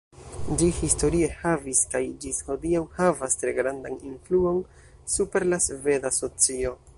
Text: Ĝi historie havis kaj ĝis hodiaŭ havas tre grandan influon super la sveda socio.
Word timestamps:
Ĝi 0.59 0.67
historie 0.77 1.27
havis 1.41 1.81
kaj 1.91 2.01
ĝis 2.23 2.39
hodiaŭ 2.47 2.81
havas 3.01 3.37
tre 3.43 3.53
grandan 3.59 4.01
influon 4.13 4.59
super 5.17 5.47
la 5.53 5.61
sveda 5.69 6.13
socio. 6.21 6.75